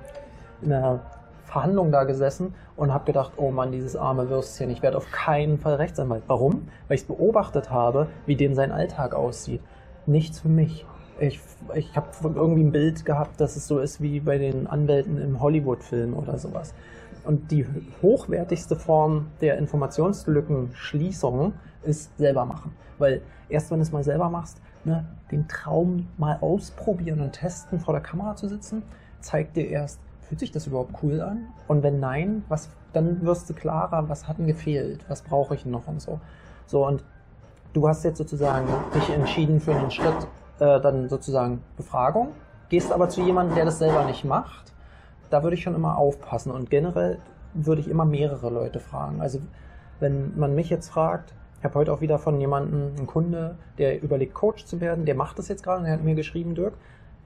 in 0.61 0.71
einer 0.71 0.99
Verhandlung 1.45 1.91
da 1.91 2.03
gesessen 2.03 2.53
und 2.75 2.93
habe 2.93 3.05
gedacht, 3.05 3.33
oh 3.37 3.51
Mann, 3.51 3.71
dieses 3.71 3.95
arme 3.95 4.29
Würstchen, 4.29 4.69
ich 4.69 4.81
werde 4.81 4.97
auf 4.97 5.11
keinen 5.11 5.57
Fall 5.57 5.75
Rechtsanwalt. 5.75 6.23
Warum? 6.27 6.67
Weil 6.87 6.95
ich 6.95 7.01
es 7.01 7.07
beobachtet 7.07 7.69
habe, 7.71 8.07
wie 8.25 8.35
dem 8.35 8.55
sein 8.55 8.71
Alltag 8.71 9.13
aussieht. 9.13 9.61
Nichts 10.05 10.39
für 10.39 10.49
mich. 10.49 10.85
Ich, 11.19 11.39
ich 11.73 11.95
habe 11.95 12.07
irgendwie 12.23 12.63
ein 12.63 12.71
Bild 12.71 13.05
gehabt, 13.05 13.39
dass 13.39 13.55
es 13.55 13.67
so 13.67 13.79
ist 13.79 14.01
wie 14.01 14.19
bei 14.19 14.37
den 14.37 14.67
Anwälten 14.67 15.17
im 15.17 15.39
Hollywood-Film 15.39 16.13
oder 16.13 16.37
sowas. 16.37 16.73
Und 17.23 17.51
die 17.51 17.65
hochwertigste 18.01 18.75
Form 18.75 19.27
der 19.39 19.57
Informationslückenschließung 19.57 21.53
ist 21.83 22.17
selber 22.17 22.45
machen. 22.45 22.73
Weil 22.97 23.21
erst 23.49 23.71
wenn 23.71 23.77
du 23.77 23.83
es 23.83 23.91
mal 23.91 24.03
selber 24.03 24.29
machst, 24.29 24.61
ne, 24.83 25.05
den 25.31 25.47
Traum 25.47 26.07
mal 26.17 26.37
ausprobieren 26.41 27.21
und 27.21 27.33
testen, 27.33 27.79
vor 27.79 27.93
der 27.93 28.03
Kamera 28.03 28.35
zu 28.35 28.47
sitzen, 28.47 28.83
zeigt 29.21 29.55
dir 29.55 29.67
erst, 29.67 29.99
fühlt 30.27 30.39
sich 30.39 30.51
das 30.51 30.67
überhaupt 30.67 30.95
cool 31.03 31.21
an? 31.21 31.47
Und 31.67 31.83
wenn 31.83 31.99
nein, 31.99 32.43
was, 32.49 32.69
dann 32.93 33.25
wirst 33.25 33.49
du 33.49 33.53
klarer, 33.53 34.09
was 34.09 34.27
hat 34.27 34.37
denn 34.37 34.47
gefehlt, 34.47 35.05
was 35.07 35.21
brauche 35.21 35.55
ich 35.55 35.65
noch 35.65 35.87
und 35.87 36.01
so. 36.01 36.19
So, 36.65 36.85
und 36.85 37.03
du 37.73 37.87
hast 37.87 38.03
jetzt 38.03 38.17
sozusagen 38.17 38.67
dich 38.93 39.09
entschieden 39.09 39.59
für 39.59 39.75
einen 39.75 39.91
Schritt, 39.91 40.27
äh, 40.59 40.79
dann 40.81 41.09
sozusagen 41.09 41.61
Befragung, 41.77 42.29
gehst 42.69 42.91
aber 42.91 43.09
zu 43.09 43.21
jemandem, 43.21 43.55
der 43.55 43.65
das 43.65 43.79
selber 43.79 44.05
nicht 44.05 44.25
macht. 44.25 44.73
Da 45.29 45.43
würde 45.43 45.55
ich 45.55 45.63
schon 45.63 45.75
immer 45.75 45.97
aufpassen 45.97 46.51
und 46.51 46.69
generell 46.69 47.19
würde 47.53 47.81
ich 47.81 47.87
immer 47.87 48.05
mehrere 48.05 48.49
Leute 48.49 48.79
fragen. 48.79 49.21
Also 49.21 49.39
wenn 49.99 50.37
man 50.37 50.55
mich 50.55 50.69
jetzt 50.69 50.89
fragt, 50.89 51.33
Ich 51.59 51.63
habe 51.63 51.79
heute 51.79 51.93
auch 51.93 52.01
wieder 52.01 52.19
von 52.19 52.39
jemandem, 52.39 52.95
einen 52.95 53.07
Kunde, 53.07 53.55
der 53.79 54.03
überlegt, 54.03 54.35
Coach 54.35 54.65
zu 54.65 54.81
werden, 54.81 55.05
der 55.05 55.15
macht 55.15 55.39
das 55.39 55.47
jetzt 55.47 55.63
gerade 55.63 55.79
und 55.79 55.85
er 55.85 55.93
hat 55.93 56.03
mir 56.03 56.13
geschrieben, 56.13 56.53
Dirk, 56.53 56.73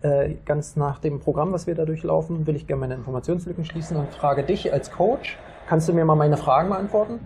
äh, 0.01 0.35
ganz 0.45 0.75
nach 0.75 0.99
dem 0.99 1.19
Programm, 1.19 1.51
was 1.51 1.67
wir 1.67 1.75
da 1.75 1.85
durchlaufen, 1.85 2.47
will 2.47 2.55
ich 2.55 2.67
gerne 2.67 2.81
meine 2.81 2.95
Informationslücken 2.95 3.65
schließen 3.65 3.97
und 3.97 4.13
frage 4.13 4.43
dich 4.43 4.71
als 4.71 4.91
Coach, 4.91 5.37
kannst 5.67 5.89
du 5.89 5.93
mir 5.93 6.05
mal 6.05 6.15
meine 6.15 6.37
Fragen 6.37 6.69
beantworten? 6.69 7.19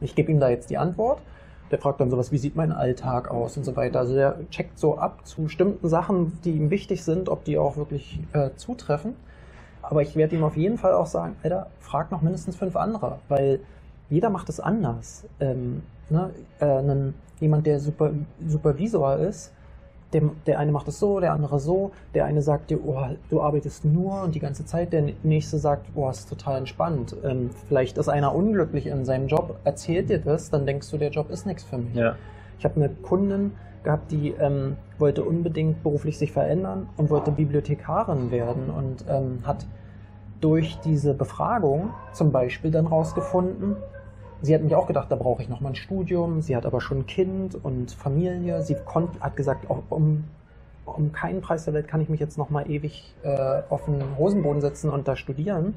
Ich 0.00 0.14
gebe 0.14 0.32
ihm 0.32 0.40
da 0.40 0.48
jetzt 0.48 0.70
die 0.70 0.78
Antwort. 0.78 1.20
Der 1.70 1.78
fragt 1.78 2.00
dann 2.00 2.10
sowas, 2.10 2.32
wie 2.32 2.38
sieht 2.38 2.56
mein 2.56 2.72
Alltag 2.72 3.30
aus 3.30 3.56
und 3.56 3.64
so 3.64 3.76
weiter. 3.76 4.00
Also 4.00 4.14
der 4.14 4.38
checkt 4.50 4.78
so 4.78 4.98
ab 4.98 5.24
zu 5.24 5.42
bestimmten 5.42 5.88
Sachen, 5.88 6.38
die 6.42 6.52
ihm 6.52 6.70
wichtig 6.70 7.04
sind, 7.04 7.28
ob 7.28 7.44
die 7.44 7.58
auch 7.58 7.76
wirklich 7.76 8.18
äh, 8.32 8.50
zutreffen. 8.56 9.14
Aber 9.82 10.02
ich 10.02 10.16
werde 10.16 10.34
ihm 10.34 10.42
auf 10.42 10.56
jeden 10.56 10.78
Fall 10.78 10.94
auch 10.94 11.06
sagen, 11.06 11.36
Alter, 11.42 11.68
frag 11.78 12.10
noch 12.10 12.22
mindestens 12.22 12.56
fünf 12.56 12.74
andere, 12.76 13.20
weil 13.28 13.60
jeder 14.08 14.30
macht 14.30 14.48
es 14.48 14.58
anders. 14.58 15.24
Ähm, 15.38 15.82
ne? 16.08 16.30
äh, 16.58 16.64
einen, 16.64 17.14
jemand, 17.38 17.66
der 17.66 17.78
Super, 17.78 18.10
Supervisor 18.44 19.16
ist, 19.18 19.52
der, 20.12 20.22
der 20.46 20.58
eine 20.58 20.72
macht 20.72 20.88
es 20.88 20.98
so, 20.98 21.20
der 21.20 21.32
andere 21.32 21.60
so, 21.60 21.92
der 22.14 22.24
eine 22.24 22.42
sagt 22.42 22.70
dir, 22.70 22.78
oh, 22.84 22.98
du 23.28 23.40
arbeitest 23.40 23.84
nur 23.84 24.22
und 24.22 24.34
die 24.34 24.40
ganze 24.40 24.64
Zeit, 24.64 24.92
der 24.92 25.12
nächste 25.22 25.58
sagt, 25.58 25.86
oh, 25.94 26.08
ist 26.08 26.28
total 26.28 26.58
entspannt. 26.58 27.16
Ähm, 27.24 27.50
vielleicht 27.68 27.98
ist 27.98 28.08
einer 28.08 28.34
unglücklich 28.34 28.86
in 28.86 29.04
seinem 29.04 29.28
Job, 29.28 29.58
erzählt 29.64 30.10
dir 30.10 30.18
das, 30.18 30.50
dann 30.50 30.66
denkst 30.66 30.90
du, 30.90 30.98
der 30.98 31.10
Job 31.10 31.30
ist 31.30 31.46
nichts 31.46 31.62
für 31.62 31.78
mich. 31.78 31.94
Ja. 31.94 32.16
Ich 32.58 32.64
habe 32.64 32.76
eine 32.76 32.88
Kundin 32.88 33.52
gehabt, 33.82 34.10
die 34.10 34.30
ähm, 34.30 34.76
wollte 34.98 35.24
unbedingt 35.24 35.82
beruflich 35.82 36.18
sich 36.18 36.32
verändern 36.32 36.88
und 36.96 37.10
wollte 37.10 37.30
Bibliothekarin 37.30 38.30
werden 38.30 38.68
und 38.70 39.04
ähm, 39.08 39.40
hat 39.44 39.66
durch 40.40 40.78
diese 40.84 41.14
Befragung 41.14 41.90
zum 42.12 42.32
Beispiel 42.32 42.70
dann 42.70 42.86
rausgefunden, 42.86 43.76
Sie 44.42 44.54
hat 44.54 44.62
mich 44.62 44.74
auch 44.74 44.86
gedacht, 44.86 45.10
da 45.10 45.16
brauche 45.16 45.42
ich 45.42 45.48
noch 45.48 45.60
mal 45.60 45.70
ein 45.70 45.74
Studium. 45.74 46.40
Sie 46.40 46.56
hat 46.56 46.64
aber 46.64 46.80
schon 46.80 46.98
ein 46.98 47.06
Kind 47.06 47.62
und 47.62 47.92
Familie. 47.92 48.62
Sie 48.62 48.76
konnt, 48.86 49.20
hat 49.20 49.36
gesagt, 49.36 49.66
um, 49.68 50.24
um 50.86 51.12
keinen 51.12 51.40
Preis 51.40 51.64
der 51.64 51.74
Welt 51.74 51.88
kann 51.88 52.00
ich 52.00 52.08
mich 52.08 52.20
jetzt 52.20 52.38
noch 52.38 52.50
mal 52.50 52.70
ewig 52.70 53.14
äh, 53.22 53.62
auf 53.68 53.84
den 53.84 54.02
Hosenboden 54.16 54.60
setzen 54.60 54.90
und 54.90 55.08
da 55.08 55.16
studieren. 55.16 55.74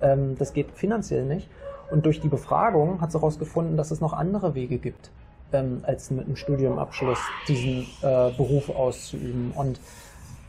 Ähm, 0.00 0.36
das 0.38 0.52
geht 0.52 0.72
finanziell 0.72 1.26
nicht. 1.26 1.48
Und 1.90 2.06
durch 2.06 2.20
die 2.20 2.28
Befragung 2.28 3.00
hat 3.00 3.12
sie 3.12 3.18
herausgefunden, 3.18 3.76
dass 3.76 3.90
es 3.90 4.00
noch 4.00 4.12
andere 4.12 4.54
Wege 4.54 4.78
gibt, 4.78 5.10
ähm, 5.52 5.80
als 5.82 6.10
mit 6.10 6.26
einem 6.26 6.36
Studiumabschluss 6.36 7.18
diesen 7.48 7.86
äh, 8.02 8.30
Beruf 8.36 8.70
auszuüben. 8.70 9.52
Und 9.54 9.78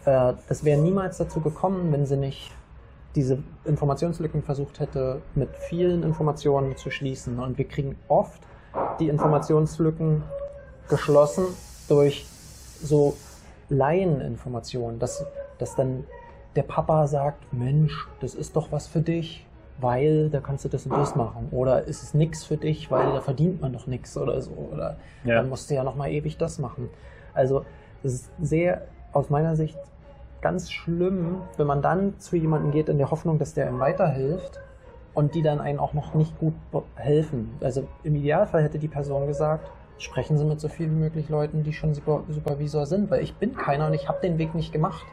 äh, 0.05 0.33
das 0.47 0.63
wäre 0.63 0.79
niemals 0.79 1.17
dazu 1.17 1.41
gekommen, 1.41 1.91
wenn 1.91 2.05
sie 2.05 2.17
nicht 2.17 2.51
diese 3.15 3.39
Informationslücken 3.65 4.41
versucht 4.43 4.79
hätte, 4.79 5.21
mit 5.35 5.49
vielen 5.57 6.03
Informationen 6.03 6.77
zu 6.77 6.89
schließen. 6.89 7.39
Und 7.39 7.57
wir 7.57 7.65
kriegen 7.67 7.95
oft 8.07 8.41
die 8.99 9.09
Informationslücken 9.09 10.23
geschlossen 10.89 11.45
durch 11.89 12.25
so 12.81 13.15
Laieninformationen, 13.69 14.99
dass, 14.99 15.25
dass 15.57 15.75
dann 15.75 16.05
der 16.55 16.63
Papa 16.63 17.07
sagt, 17.07 17.53
Mensch, 17.53 18.07
das 18.19 18.35
ist 18.35 18.55
doch 18.55 18.71
was 18.71 18.87
für 18.87 19.01
dich, 19.01 19.45
weil 19.79 20.29
da 20.29 20.39
kannst 20.39 20.65
du 20.65 20.69
das 20.69 20.85
und 20.85 20.91
das 20.91 21.15
machen. 21.15 21.47
Oder 21.51 21.85
ist 21.85 22.03
es 22.03 22.13
nichts 22.13 22.43
für 22.43 22.57
dich, 22.57 22.91
weil 22.91 23.13
da 23.13 23.21
verdient 23.21 23.61
man 23.61 23.73
doch 23.73 23.87
nichts 23.87 24.17
oder 24.17 24.41
so. 24.41 24.51
Oder 24.51 24.97
ja. 25.23 25.35
dann 25.35 25.49
musst 25.49 25.69
du 25.69 25.75
ja 25.75 25.83
nochmal 25.83 26.11
ewig 26.11 26.37
das 26.37 26.59
machen. 26.59 26.89
Also 27.33 27.65
das 28.03 28.13
ist 28.13 28.31
sehr, 28.41 28.83
aus 29.13 29.29
meiner 29.29 29.55
Sicht, 29.55 29.77
ganz 30.41 30.71
schlimm, 30.71 31.41
wenn 31.57 31.67
man 31.67 31.81
dann 31.81 32.19
zu 32.19 32.35
jemandem 32.35 32.71
geht 32.71 32.89
in 32.89 32.97
der 32.97 33.11
Hoffnung, 33.11 33.37
dass 33.37 33.53
der 33.53 33.69
ihm 33.69 33.79
weiterhilft 33.79 34.59
und 35.13 35.35
die 35.35 35.41
dann 35.41 35.59
einen 35.59 35.79
auch 35.79 35.93
noch 35.93 36.13
nicht 36.13 36.37
gut 36.39 36.53
helfen. 36.95 37.51
Also 37.61 37.87
im 38.03 38.15
Idealfall 38.15 38.63
hätte 38.63 38.79
die 38.79 38.87
Person 38.87 39.27
gesagt, 39.27 39.69
sprechen 39.97 40.37
Sie 40.37 40.45
mit 40.45 40.59
so 40.59 40.67
vielen 40.67 40.91
wie 40.91 41.01
möglich 41.01 41.29
Leuten, 41.29 41.63
die 41.63 41.73
schon 41.73 41.93
Super 41.93 42.23
Supervisor 42.29 42.85
sind, 42.85 43.11
weil 43.11 43.21
ich 43.21 43.35
bin 43.35 43.55
keiner 43.55 43.87
und 43.87 43.93
ich 43.93 44.07
habe 44.07 44.19
den 44.21 44.37
Weg 44.37 44.55
nicht 44.55 44.71
gemacht. 44.71 45.05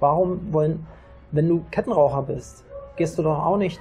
Warum 0.00 0.52
wollen, 0.52 0.86
wenn 1.32 1.48
du 1.48 1.64
Kettenraucher 1.70 2.22
bist, 2.22 2.64
gehst 2.96 3.18
du 3.18 3.22
doch 3.22 3.44
auch 3.44 3.56
nicht 3.58 3.80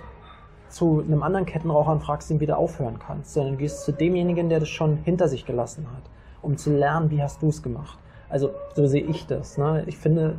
zu 0.70 1.02
einem 1.02 1.24
anderen 1.24 1.46
Kettenraucher 1.46 1.92
und 1.92 2.02
fragst 2.02 2.30
ihn, 2.30 2.40
wie 2.40 2.46
du 2.46 2.58
aufhören 2.58 3.00
kannst, 3.00 3.34
sondern 3.34 3.54
du 3.54 3.60
gehst 3.60 3.86
zu 3.86 3.94
demjenigen, 3.94 4.50
der 4.50 4.60
das 4.60 4.70
schon 4.70 4.98
hinter 4.98 5.30
sich 5.30 5.46
gelassen 5.46 5.88
hat, 5.96 6.04
um 6.42 6.58
zu 6.58 6.76
lernen, 6.76 7.10
wie 7.10 7.22
hast 7.22 7.42
du 7.42 7.50
es 7.50 7.64
gemacht. 7.64 7.98
Also 8.30 8.52
so 8.76 8.86
sehe 8.88 9.04
ich 9.04 9.26
das. 9.28 9.58
Ne? 9.58 9.84
Ich 9.86 9.98
finde, 9.98 10.36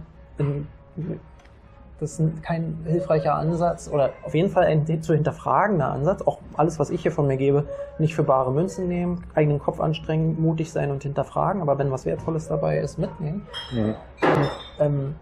das 2.01 2.21
ist 2.21 2.43
kein 2.43 2.79
hilfreicher 2.85 3.35
Ansatz 3.35 3.91
oder 3.93 4.11
auf 4.23 4.35
jeden 4.35 4.51
Fall 4.51 4.67
ein 4.67 5.03
zu 5.03 5.15
hinterfragender 5.15 5.91
Ansatz. 5.91 6.23
Auch 6.23 6.39
alles, 6.57 6.79
was 6.79 6.91
ich 6.91 7.03
hier 7.03 7.13
von 7.13 7.27
mir 7.27 7.37
gebe, 7.37 7.67
nicht 7.99 8.15
für 8.15 8.23
bare 8.23 8.53
Münzen 8.53 8.89
nehmen, 8.89 9.25
eigenen 9.35 9.59
Kopf 9.59 9.81
anstrengen, 9.81 10.41
mutig 10.41 10.71
sein 10.71 10.91
und 10.91 11.03
hinterfragen, 11.03 11.61
aber 11.61 11.79
wenn 11.79 11.91
was 11.91 12.07
Wertvolles 12.07 12.49
dabei 12.49 12.79
ist, 12.79 12.99
mitnehmen. 12.99 13.47
Mhm. 13.73 13.95
Und, 14.23 14.51
ähm, 14.79 15.15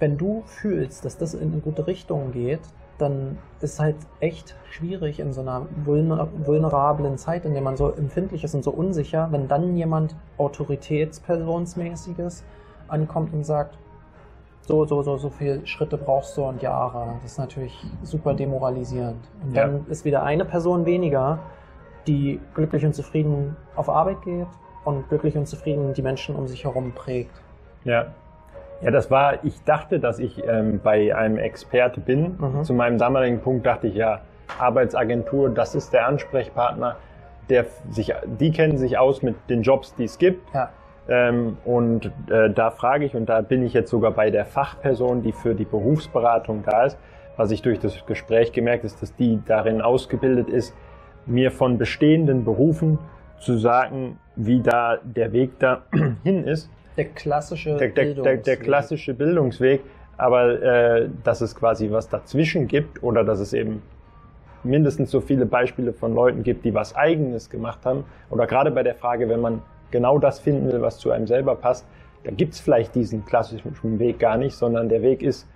wenn 0.00 0.18
du 0.18 0.42
fühlst, 0.46 1.04
dass 1.04 1.16
das 1.16 1.34
in 1.34 1.52
eine 1.52 1.60
gute 1.60 1.86
Richtung 1.86 2.32
geht, 2.32 2.62
dann 2.98 3.38
ist 3.60 3.78
halt 3.80 3.96
echt 4.20 4.54
schwierig 4.70 5.20
in 5.20 5.32
so 5.32 5.40
einer 5.40 5.66
vulnerablen 5.84 7.16
Zeit, 7.16 7.44
in 7.44 7.54
der 7.54 7.62
man 7.62 7.76
so 7.76 7.90
empfindlich 7.90 8.42
ist 8.44 8.54
und 8.54 8.62
so 8.64 8.70
unsicher, 8.70 9.28
wenn 9.30 9.48
dann 9.48 9.76
jemand 9.76 10.14
Autoritätspersonsmäßiges 10.38 12.44
ankommt 12.88 13.32
und 13.32 13.44
sagt, 13.44 13.78
so, 14.66 14.86
so, 14.86 15.02
so, 15.02 15.16
so 15.16 15.30
viele 15.30 15.66
Schritte 15.66 15.98
brauchst 15.98 16.36
du 16.36 16.44
und 16.44 16.62
Jahre. 16.62 17.16
Das 17.22 17.32
ist 17.32 17.38
natürlich 17.38 17.78
super 18.02 18.34
demoralisierend. 18.34 19.20
Und 19.42 19.56
dann 19.56 19.72
ja. 19.72 19.80
ist 19.90 20.04
wieder 20.04 20.22
eine 20.22 20.44
Person 20.44 20.86
weniger, 20.86 21.38
die 22.06 22.40
glücklich 22.54 22.84
und 22.84 22.94
zufrieden 22.94 23.56
auf 23.76 23.88
Arbeit 23.88 24.22
geht 24.22 24.46
und 24.84 25.08
glücklich 25.08 25.36
und 25.36 25.46
zufrieden 25.46 25.92
die 25.92 26.02
Menschen 26.02 26.34
um 26.34 26.46
sich 26.46 26.64
herum 26.64 26.92
prägt. 26.92 27.34
Ja. 27.84 28.06
Ja, 28.82 28.90
das 28.90 29.10
war, 29.10 29.44
ich 29.44 29.62
dachte, 29.64 30.00
dass 30.00 30.18
ich 30.18 30.42
ähm, 30.46 30.80
bei 30.82 31.14
einem 31.14 31.38
Experte 31.38 32.00
bin. 32.00 32.36
Mhm. 32.38 32.64
Zu 32.64 32.74
meinem 32.74 32.98
damaligen 32.98 33.40
Punkt 33.40 33.64
dachte 33.64 33.86
ich, 33.86 33.94
ja, 33.94 34.22
Arbeitsagentur, 34.58 35.48
das 35.48 35.74
ist 35.74 35.92
der 35.92 36.06
Ansprechpartner, 36.06 36.96
der 37.48 37.66
sich, 37.90 38.12
die 38.40 38.50
kennen 38.50 38.76
sich 38.76 38.98
aus 38.98 39.22
mit 39.22 39.36
den 39.48 39.62
Jobs, 39.62 39.94
die 39.94 40.04
es 40.04 40.18
gibt. 40.18 40.52
Ja 40.54 40.70
ähm, 41.08 41.58
und 41.64 42.06
äh, 42.30 42.50
da 42.50 42.70
frage 42.70 43.04
ich, 43.04 43.14
und 43.14 43.28
da 43.28 43.42
bin 43.42 43.64
ich 43.64 43.74
jetzt 43.74 43.90
sogar 43.90 44.12
bei 44.12 44.30
der 44.30 44.46
Fachperson, 44.46 45.22
die 45.22 45.32
für 45.32 45.54
die 45.54 45.64
Berufsberatung 45.64 46.62
da 46.64 46.84
ist, 46.84 46.98
was 47.36 47.50
ich 47.50 47.62
durch 47.62 47.78
das 47.78 48.06
Gespräch 48.06 48.52
gemerkt 48.52 48.84
ist, 48.84 49.02
dass 49.02 49.14
die 49.14 49.40
darin 49.44 49.82
ausgebildet 49.82 50.48
ist, 50.48 50.74
mir 51.26 51.50
von 51.50 51.78
bestehenden 51.78 52.44
Berufen 52.44 52.98
zu 53.38 53.58
sagen, 53.58 54.18
wie 54.36 54.60
da 54.60 54.98
der 55.02 55.32
Weg 55.32 55.58
dahin 55.58 56.44
ist. 56.46 56.70
Der 56.96 57.06
klassische 57.06 57.76
der, 57.76 57.88
der, 57.88 58.14
der, 58.14 58.36
der 58.38 58.56
klassische 58.56 59.14
Bildungsweg, 59.14 59.82
aber 60.16 60.62
äh, 60.62 61.08
dass 61.24 61.40
es 61.40 61.54
quasi 61.54 61.90
was 61.90 62.08
dazwischen 62.08 62.68
gibt 62.68 63.02
oder 63.02 63.24
dass 63.24 63.40
es 63.40 63.52
eben 63.52 63.82
mindestens 64.62 65.10
so 65.10 65.20
viele 65.20 65.44
Beispiele 65.44 65.92
von 65.92 66.14
Leuten 66.14 66.42
gibt, 66.42 66.64
die 66.64 66.72
was 66.72 66.96
Eigenes 66.96 67.50
gemacht 67.50 67.80
haben. 67.84 68.04
Oder 68.30 68.46
gerade 68.46 68.70
bei 68.70 68.82
der 68.82 68.94
Frage, 68.94 69.28
wenn 69.28 69.40
man 69.40 69.62
genau 69.94 70.18
das 70.18 70.40
finden 70.40 70.72
will, 70.72 70.82
was 70.82 70.98
zu 70.98 71.12
einem 71.12 71.28
selber 71.28 71.54
passt, 71.54 71.86
da 72.24 72.32
gibt 72.32 72.54
es 72.54 72.60
vielleicht 72.60 72.96
diesen 72.96 73.24
klassischen 73.24 73.98
Weg 74.00 74.18
gar 74.18 74.36
nicht, 74.36 74.56
sondern 74.56 74.88
der 74.88 75.02
Weg 75.02 75.22
ist, 75.22 75.46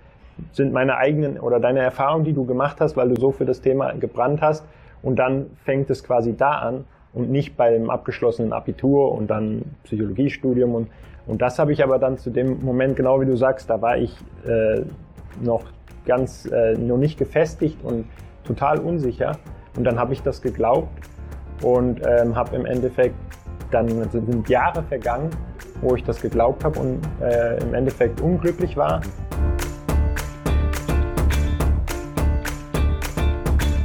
sind 0.53 0.71
meine 0.71 0.95
eigenen 0.95 1.37
oder 1.41 1.59
deine 1.59 1.81
Erfahrungen, 1.81 2.23
die 2.23 2.31
du 2.31 2.45
gemacht 2.45 2.79
hast, 2.79 2.95
weil 2.95 3.09
du 3.09 3.19
so 3.19 3.31
für 3.31 3.43
das 3.43 3.59
Thema 3.59 3.91
gebrannt 3.91 4.41
hast. 4.41 4.63
Und 5.01 5.19
dann 5.19 5.47
fängt 5.65 5.89
es 5.89 6.05
quasi 6.05 6.37
da 6.37 6.51
an 6.51 6.85
und 7.11 7.29
nicht 7.29 7.57
beim 7.57 7.89
abgeschlossenen 7.89 8.53
Abitur 8.53 9.11
und 9.11 9.27
dann 9.27 9.63
Psychologiestudium. 9.83 10.73
Und, 10.73 10.87
und 11.27 11.41
das 11.41 11.59
habe 11.59 11.73
ich 11.73 11.83
aber 11.83 11.99
dann 11.99 12.17
zu 12.17 12.29
dem 12.29 12.63
Moment, 12.63 12.95
genau 12.95 13.19
wie 13.19 13.25
du 13.25 13.35
sagst, 13.35 13.69
da 13.69 13.81
war 13.81 13.97
ich 13.97 14.15
äh, 14.47 14.83
noch 15.41 15.63
ganz, 16.05 16.45
äh, 16.45 16.75
noch 16.75 16.97
nicht 16.97 17.19
gefestigt 17.19 17.83
und 17.83 18.05
total 18.45 18.79
unsicher. 18.79 19.33
Und 19.75 19.83
dann 19.83 19.99
habe 19.99 20.13
ich 20.13 20.23
das 20.23 20.41
geglaubt 20.41 20.87
und 21.61 22.01
ähm, 22.07 22.37
habe 22.37 22.55
im 22.55 22.65
Endeffekt 22.65 23.15
dann 23.71 24.09
sind 24.09 24.49
Jahre 24.49 24.83
vergangen, 24.83 25.29
wo 25.81 25.95
ich 25.95 26.03
das 26.03 26.21
geglaubt 26.21 26.63
habe 26.63 26.79
und 26.79 27.01
äh, 27.21 27.57
im 27.61 27.73
Endeffekt 27.73 28.21
unglücklich 28.21 28.75
war. 28.75 29.01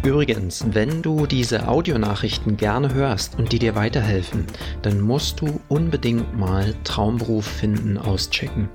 Übrigens, 0.04 0.66
wenn 0.74 1.00
du 1.00 1.24
diese 1.24 1.66
Audionachrichten 1.66 2.58
gerne 2.58 2.92
hörst 2.92 3.38
und 3.38 3.52
die 3.52 3.58
dir 3.58 3.74
weiterhelfen, 3.74 4.46
dann 4.82 5.00
musst 5.00 5.40
du 5.40 5.60
unbedingt 5.68 6.38
mal 6.38 6.74
Traumberuf 6.84 7.46
finden 7.46 7.96
auschecken. 7.96 8.68